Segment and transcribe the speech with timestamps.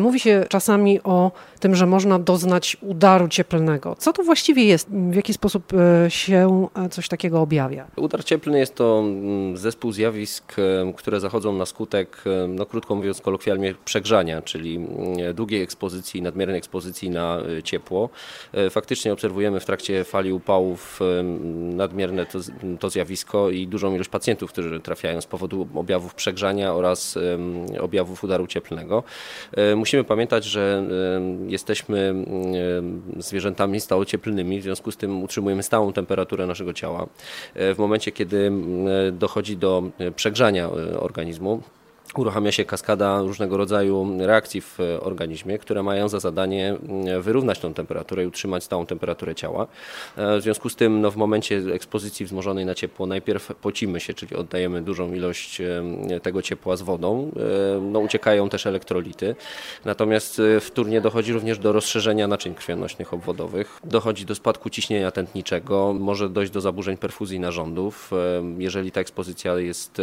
[0.00, 3.96] Mówi się czasami o tym, że można doznać udaru cieplnego.
[3.98, 4.88] Co to właściwie jest?
[4.90, 7.86] W jaki sposób e, się e, coś takiego objawia?
[7.96, 13.20] Udar cieplny jest to mm, zespół zjawisk, e, które zachodzą na skutek, no krótko mówiąc
[13.20, 18.08] kolokwialnie, przegrzania, czyli mm, długiej ekspozycji, nadmiernej ekspozycji na ciepło.
[18.70, 21.00] Faktycznie obserwujemy w trakcie fali upałów
[21.52, 22.38] nadmierne to,
[22.80, 27.18] to zjawisko i dużą ilość pacjentów, którzy trafiają z powodu objawów przegrzania oraz
[27.80, 29.02] objawów udaru cieplnego.
[30.08, 30.84] Pamiętać, że
[31.46, 32.14] jesteśmy
[33.18, 37.06] zwierzętami stałocieplnymi, w związku z tym utrzymujemy stałą temperaturę naszego ciała.
[37.54, 38.52] E, w momencie, kiedy
[39.12, 39.82] dochodzi do
[40.16, 41.62] przegrzania e, organizmu,
[42.16, 47.74] uruchamia się kaskada różnego rodzaju reakcji w organizmie, które mają za zadanie mm, wyrównać tą
[47.74, 49.66] temperaturę i utrzymać stałą temperaturę ciała.
[50.16, 54.14] E, w związku z tym no, w momencie ekspozycji wzmożonej na ciepło najpierw pocimy się,
[54.14, 55.62] czyli oddajemy dużą ilość
[56.22, 57.30] tego ciepła z wodą.
[57.76, 59.36] E, no, uciekają też elektrolity.
[59.84, 63.80] Natomiast e, wtórnie dochodzi również do rozszerzenia naczyń krwionośnych obwodowych.
[63.84, 68.10] Dochodzi do spadku ciśnienia tętniczego, może dojść do zaburzeń perfuzji narządów.
[68.58, 70.02] Jeżeli ta ekspozycja jest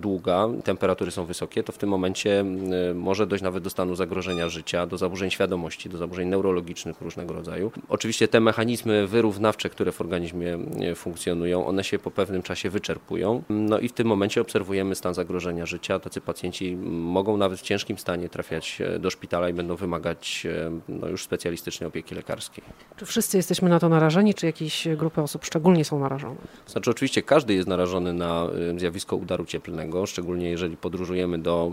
[0.00, 2.44] długa, temperatury są wysokie, wysokie, to w tym momencie
[2.90, 7.34] y, może dojść nawet do stanu zagrożenia życia, do zaburzeń świadomości, do zaburzeń neurologicznych różnego
[7.34, 7.72] rodzaju.
[7.88, 10.58] Oczywiście te mechanizmy wyrównawcze, które w organizmie
[10.90, 13.42] y, funkcjonują, one się po pewnym czasie wyczerpują.
[13.48, 15.98] No i w tym momencie obserwujemy stan zagrożenia życia.
[15.98, 20.46] Tacy pacjenci mogą nawet w ciężkim stanie trafiać y, do szpitala i będą wymagać
[20.88, 22.64] no, już specjalistycznej opieki lekarskiej.
[22.96, 26.40] Czy wszyscy jesteśmy na to narażeni, czy jakieś grupy osób szczególnie są narażone?
[26.66, 31.72] Znaczy oczywiście każdy jest narażony na zjawisko udaru cieplnego, szczególnie jeżeli podróżujemy do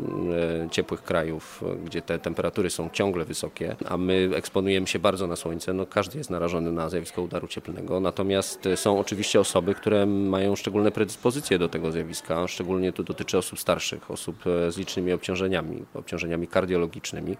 [0.66, 5.36] e, ciepłych krajów, gdzie te temperatury są ciągle wysokie, a my eksponujemy się bardzo na
[5.36, 8.00] słońce, no każdy jest narażony na zjawisko udaru cieplnego.
[8.00, 13.59] Natomiast są oczywiście osoby, które mają szczególne predyspozycje do tego zjawiska, szczególnie to dotyczy osób
[13.59, 17.38] starszych, osób e, z licznymi obciążeniami, obciążeniami kardiologicznymi.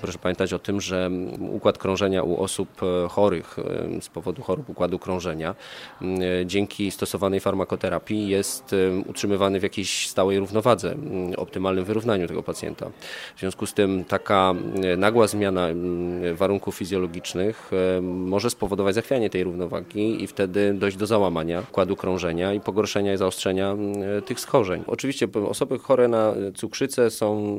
[0.00, 3.56] Proszę pamiętać o tym, że układ krążenia u osób e, chorych
[4.00, 5.54] z powodu chorób układu krążenia
[6.46, 8.74] dzięki stosowanej farmakoterapii jest
[9.06, 10.94] utrzymywany w jakiejś stałej równowadze
[11.48, 12.90] optymalnym wyrównaniu tego pacjenta.
[13.36, 15.68] W związku z tym taka e, nagła zmiana
[16.34, 22.52] warunków fizjologicznych e, może spowodować zachwianie tej równowagi i wtedy dojść do załamania układu krążenia
[22.52, 23.76] i pogorszenia i zaostrzenia
[24.26, 24.84] tych schorzeń.
[24.86, 27.58] Oczywiście osoby chore na cukrzycę są,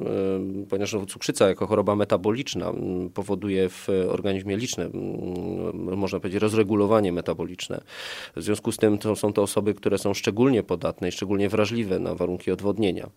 [0.63, 2.73] e, ponieważ cukrzyca jako choroba metaboliczna
[3.13, 4.89] powoduje w organizmie liczne,
[5.73, 7.81] można powiedzieć, rozregulowanie metaboliczne.
[8.35, 11.99] W związku z tym to są to osoby, które są szczególnie podatne i szczególnie wrażliwe
[11.99, 13.09] na warunki odwodnienia.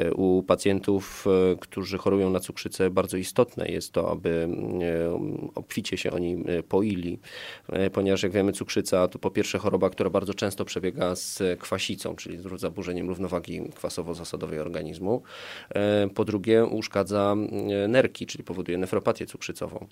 [0.00, 4.48] E, u pacjentów, e, którzy chorują na cukrzycę, bardzo istotne jest to, aby
[4.82, 7.18] e, obficie się oni poili,
[7.92, 12.38] ponieważ jak wiemy, cukrzyca to po pierwsze choroba, która bardzo często przebiega z kwasicą, czyli
[12.38, 15.22] z zaburzeniem równowagi kwasowo-zasadowej organizmu.
[16.14, 17.36] Po drugie, uszkadza
[17.88, 19.86] nerki, czyli powoduje nefropatię cukrzycową.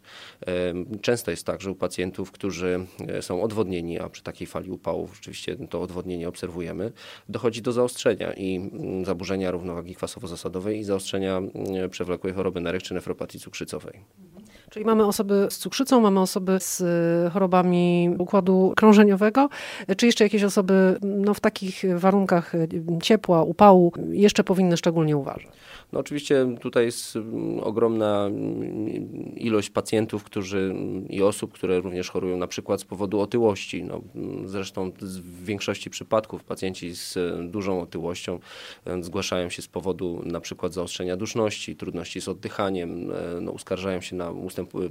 [1.02, 2.86] Często jest tak, że u pacjentów, którzy
[3.20, 6.92] są odwodnieni, a przy takiej fali upałów rzeczywiście to odwodnienie obserwujemy,
[7.28, 8.70] dochodzi do zaostrzenia i
[9.04, 14.04] zaburzenia równowagi kwasowo-zasadowej i zaostrzenia mm, przewlekłej choroby nerek czy nefropatii cukrzycowej.
[14.72, 19.48] Czyli mamy osoby z cukrzycą, mamy osoby z y, chorobami układu krążeniowego,
[19.96, 22.68] czy jeszcze jakieś osoby no, w takich warunkach y,
[23.02, 25.46] ciepła, upału jeszcze powinny szczególnie uważać?
[25.92, 28.30] No oczywiście tutaj jest mm, ogromna
[29.36, 30.74] ilość pacjentów którzy,
[31.08, 33.84] i osób, które również chorują na przykład z powodu otyłości.
[33.84, 34.00] No,
[34.44, 37.18] zresztą w większości przypadków pacjenci z
[37.50, 38.38] dużą otyłością
[39.00, 44.32] zgłaszają się z powodu na przykład zaostrzenia duszności, trudności z oddychaniem, no, uskarżają się na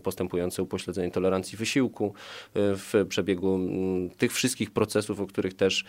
[0.03, 3.59] postępujące upośledzenie tolerancji wysiłku e, w przebiegu
[4.17, 5.85] tych wszystkich procesów, o których też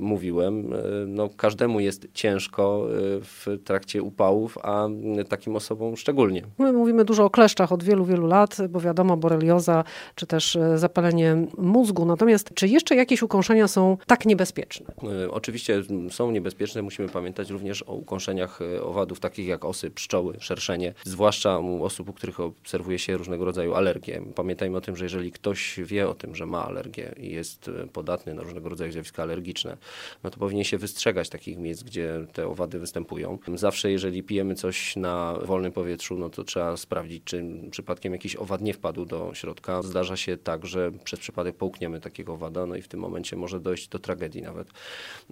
[0.00, 0.72] mówiłem.
[1.06, 2.86] No, każdemu jest ciężko
[3.20, 4.88] w trakcie upału a
[5.28, 6.42] takim osobom szczególnie.
[6.58, 11.46] My mówimy dużo o kleszczach od wielu, wielu lat, bo wiadomo, borelioza czy też zapalenie
[11.58, 12.04] mózgu.
[12.04, 14.86] Natomiast czy jeszcze jakieś ukąszenia są tak niebezpieczne?
[15.30, 16.82] Oczywiście są niebezpieczne.
[16.82, 22.12] Musimy pamiętać również o ukąszeniach owadów takich jak osy, pszczoły, szerszenie, zwłaszcza u osób, u
[22.12, 24.22] których obserwuje się różnego rodzaju alergie.
[24.34, 28.34] Pamiętajmy o tym, że jeżeli ktoś wie o tym, że ma alergię i jest podatny
[28.34, 29.76] na różnego rodzaju zjawiska alergiczne,
[30.24, 33.38] no to powinien się wystrzegać takich miejsc, gdzie te owady występują.
[33.54, 38.60] Zawsze, jeżeli pijemy coś na wolnym powietrzu, no to trzeba sprawdzić, czy przypadkiem jakiś owad
[38.60, 39.82] nie wpadł do środka.
[39.82, 43.60] Zdarza się tak, że przez przypadek połkniemy takiego owada, no i w tym momencie może
[43.60, 44.68] dojść do tragedii nawet.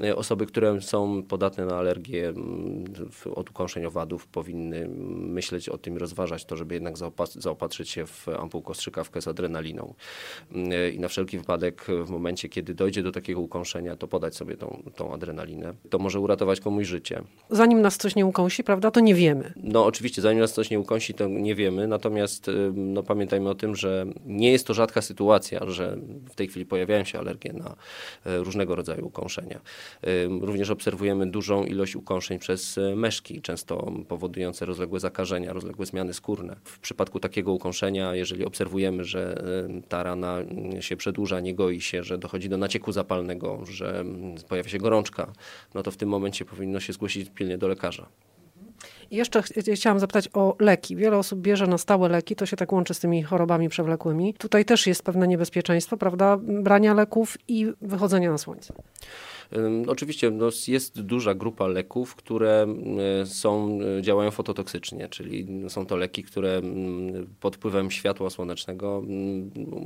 [0.03, 2.85] E, osoby, które są podatne na alergię mm,
[3.35, 8.29] od ukąszeń owadów powinny myśleć o tym rozważać to, żeby jednak zaopatrzyć zaopatrzyć się w
[8.29, 9.94] ampułkę ostrzykawkę z adrenaliną.
[10.94, 14.82] I na wszelki wypadek w momencie, kiedy dojdzie do takiego ukąszenia, to podać sobie tą,
[14.97, 15.75] tą adrenalinę.
[15.91, 17.23] To może uratować komuś życie.
[17.50, 19.53] Zanim nas coś nie ukąsi, prawda, to nie wiemy.
[19.56, 23.76] No oczywiście, zanim nas coś nie ukąsi, to nie wiemy, natomiast no, pamiętajmy o tym,
[23.76, 25.97] że nie jest to rzadka sytuacja, że
[26.31, 27.76] w tej chwili pojawiają się alergie na
[28.26, 29.61] e, różnego rodzaju ukąszenia.
[30.41, 36.56] Również obserwujemy dużą ilość ukąszeń przez e, meszki, często powodujące rozległe zakażenia, rozległe zmiany skórne.
[36.65, 39.43] W przypadku takiego ukąszenia, jeżeli obserwujemy, że
[39.89, 40.39] ta rana
[40.81, 44.05] się przedłuża, nie goi się, że dochodzi do nacieku zapalnego, że
[44.49, 45.33] pojawia się gorączka,
[45.75, 48.06] no to w tym momencie powinno się zgłosić pilnie do lekarza.
[49.11, 50.97] Jeszcze ch chciałam zapytać o leki.
[50.97, 54.35] Wiele osób bierze na stałe leki, to się tak łączy z tymi chorobami przewlekłymi.
[54.35, 58.75] Tutaj też jest pewne niebezpieczeństwo, prawda, brania leków i wychodzenia na słońce.
[59.87, 62.67] Oczywiście no, jest duża grupa leków, które
[63.25, 66.63] są, e, działają fototoksycznie, czyli są to leki, które
[67.41, 69.03] pod wpływem światła słonecznego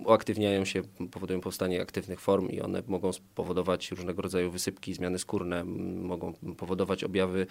[0.04, 5.64] uaktywniają się, powodują powstanie aktywnych form i one mogą spowodować różnego rodzaju wysypki, zmiany skórne,
[5.64, 7.46] mogą powodować objawy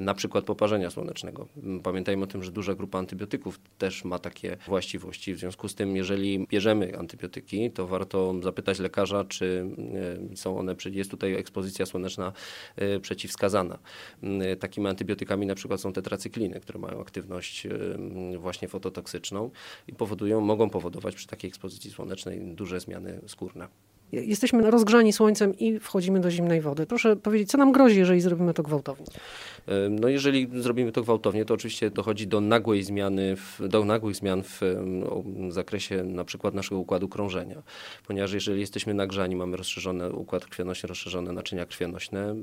[0.00, 1.48] na przykład poparzenia słonecznego.
[1.82, 5.34] Pamiętajmy o tym, że duża grupa antybiotyków też ma takie właściwości.
[5.34, 9.66] W związku z tym, jeżeli bierzemy antybiotyki, to warto zapytać lekarza, czy
[10.32, 12.32] e, są one, jest tutaj ekspozycja ekspozycja słoneczna
[12.82, 13.78] y, przeciwwskazana.
[14.52, 19.50] Y, takimi antybiotykami na przykład są tetracykliny, które mają aktywność y, właśnie fototoksyczną
[19.88, 23.68] i powodują, mogą powodować przy takiej ekspozycji słonecznej duże zmiany skórne.
[24.12, 26.86] Jesteśmy rozgrzani słońcem i wchodzimy do zimnej wody.
[26.86, 29.06] Proszę powiedzieć, co nam grozi, jeżeli zrobimy to gwałtownie?
[29.90, 34.42] No jeżeli zrobimy to gwałtownie, to oczywiście dochodzi do nagłej zmiany, w, do nagłych zmian
[34.42, 34.60] w,
[35.48, 37.62] w zakresie na przykład naszego układu krążenia.
[38.06, 42.34] Ponieważ jeżeli jesteśmy nagrzani, mamy rozszerzony układ krwionośny, rozszerzone naczynia krwionośne,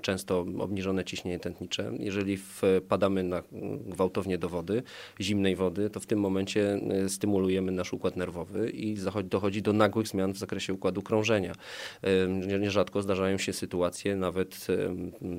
[0.00, 1.92] często obniżone ciśnienie tętnicze.
[1.98, 3.42] Jeżeli wpadamy na,
[3.86, 4.82] gwałtownie do wody,
[5.20, 10.32] zimnej wody, to w tym momencie stymulujemy nasz układ nerwowy i dochodzi do nagłych zmian
[10.32, 11.54] w zakresie układu krążenia.
[12.60, 14.66] Nierzadko zdarzają się sytuacje nawet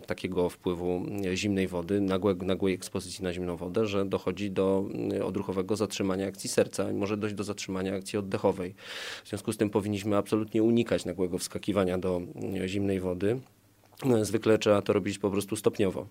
[0.08, 5.76] takiego wpływu zimnej wody, nagłej, nagłej ekspozycji na zimną wodę, że dochodzi do mm, odruchowego
[5.76, 8.74] zatrzymania akcji serca i może dojść do zatrzymania akcji oddechowej.
[9.24, 13.40] W związku z tym powinniśmy absolutnie unikać nagłego wskakiwania do mm, zimnej wody.
[14.22, 16.08] Zwykle trzeba to robić po prostu stopniowo.